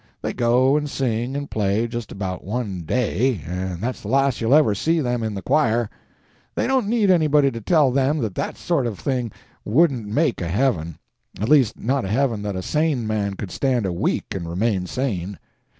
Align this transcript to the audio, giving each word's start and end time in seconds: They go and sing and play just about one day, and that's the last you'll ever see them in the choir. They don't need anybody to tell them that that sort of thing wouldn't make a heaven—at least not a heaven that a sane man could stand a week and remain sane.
They 0.23 0.33
go 0.33 0.77
and 0.77 0.89
sing 0.89 1.35
and 1.35 1.47
play 1.47 1.85
just 1.87 2.11
about 2.11 2.43
one 2.43 2.81
day, 2.87 3.41
and 3.45 3.79
that's 3.81 4.01
the 4.01 4.07
last 4.07 4.41
you'll 4.41 4.55
ever 4.55 4.73
see 4.73 4.99
them 4.99 5.21
in 5.21 5.35
the 5.35 5.43
choir. 5.43 5.91
They 6.55 6.65
don't 6.65 6.87
need 6.87 7.11
anybody 7.11 7.51
to 7.51 7.61
tell 7.61 7.91
them 7.91 8.17
that 8.23 8.33
that 8.33 8.57
sort 8.57 8.87
of 8.87 8.97
thing 8.97 9.31
wouldn't 9.63 10.07
make 10.07 10.41
a 10.41 10.47
heaven—at 10.49 11.47
least 11.47 11.77
not 11.77 12.03
a 12.03 12.07
heaven 12.07 12.41
that 12.41 12.55
a 12.55 12.63
sane 12.63 13.05
man 13.05 13.35
could 13.35 13.51
stand 13.51 13.85
a 13.85 13.93
week 13.93 14.25
and 14.33 14.49
remain 14.49 14.87
sane. 14.87 15.37